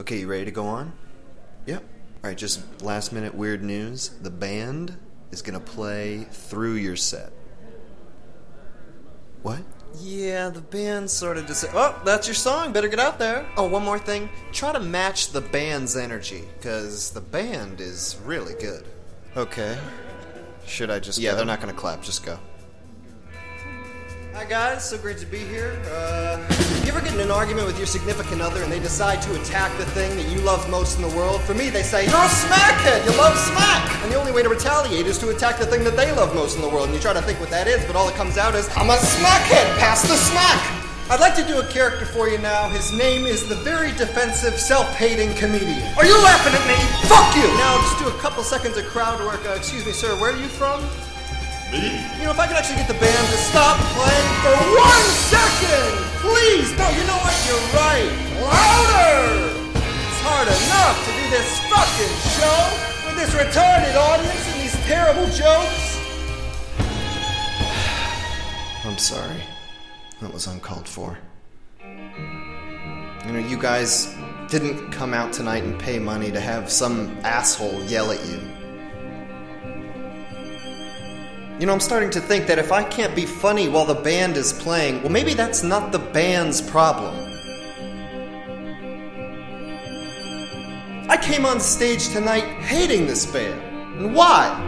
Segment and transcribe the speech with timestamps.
[0.00, 0.94] Okay, you ready to go on?
[1.66, 1.84] Yep.
[2.24, 4.08] Alright, just last minute weird news.
[4.22, 4.96] The band
[5.30, 7.32] is gonna play through your set.
[9.42, 9.60] What?
[9.98, 11.66] Yeah, the band sort of just.
[11.74, 12.72] Oh, that's your song.
[12.72, 13.44] Better get out there.
[13.58, 14.30] Oh, one more thing.
[14.52, 18.86] Try to match the band's energy, because the band is really good.
[19.36, 19.78] Okay.
[20.64, 21.18] Should I just.
[21.18, 21.38] Yeah, go?
[21.38, 22.02] they're not gonna clap.
[22.02, 22.38] Just go.
[24.32, 25.76] Hi guys, so great to be here.
[25.90, 26.38] Uh,
[26.84, 29.76] you ever get in an argument with your significant other and they decide to attack
[29.76, 31.42] the thing that you love most in the world?
[31.42, 33.04] For me, they say, You're a smackhead!
[33.04, 33.90] You love smack!
[34.04, 36.54] And the only way to retaliate is to attack the thing that they love most
[36.54, 36.86] in the world.
[36.86, 38.88] And you try to think what that is, but all that comes out is, I'm
[38.88, 39.66] a smackhead!
[39.78, 40.62] Pass the smack!
[41.10, 42.68] I'd like to do a character for you now.
[42.68, 45.82] His name is the very defensive, self-hating comedian.
[45.98, 46.78] Are you laughing at me?
[47.10, 47.50] Fuck you!
[47.58, 49.44] Now, just do a couple seconds of crowd work.
[49.44, 50.80] Uh, excuse me, sir, where are you from?
[51.72, 52.02] Me?
[52.18, 56.02] You know, if I could actually get the band to stop playing for one second!
[56.18, 56.74] Please!
[56.76, 57.30] No, you know what?
[57.46, 58.10] You're right.
[58.42, 59.54] Louder!
[59.78, 62.58] It's hard enough to do this fucking show
[63.06, 65.98] with this retarded audience and these terrible jokes.
[68.84, 69.40] I'm sorry.
[70.20, 71.18] That was uncalled for.
[71.84, 74.12] You know, you guys
[74.48, 78.59] didn't come out tonight and pay money to have some asshole yell at you.
[81.60, 84.38] You know, I'm starting to think that if I can't be funny while the band
[84.38, 87.14] is playing, well, maybe that's not the band's problem.
[91.10, 93.60] I came on stage tonight hating this band.
[94.00, 94.58] And why?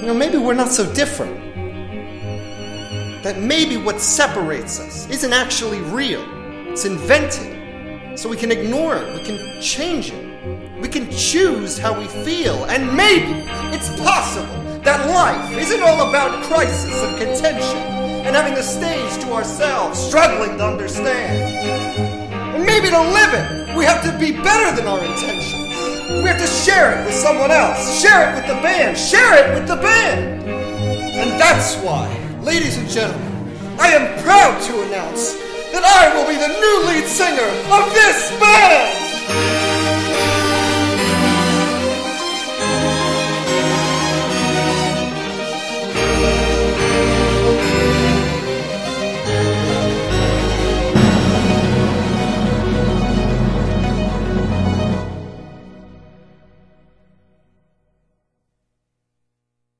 [0.00, 1.36] You know, maybe we're not so different.
[3.22, 6.24] That maybe what separates us isn't actually real,
[6.70, 8.18] it's invented.
[8.18, 10.27] So we can ignore it, we can change it.
[10.80, 13.44] We can choose how we feel, and maybe
[13.74, 17.78] it's possible that life isn't all about crisis and contention
[18.24, 21.34] and having the stage to ourselves, struggling to understand.
[22.54, 25.52] And maybe to live it, we have to be better than our intentions.
[26.22, 29.54] We have to share it with someone else, share it with the band, share it
[29.54, 30.42] with the band.
[30.46, 32.06] And that's why,
[32.42, 33.28] ladies and gentlemen,
[33.78, 35.34] I am proud to announce
[35.72, 38.77] that I will be the new lead singer of this band!